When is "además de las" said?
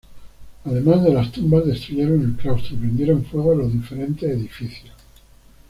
0.65-1.31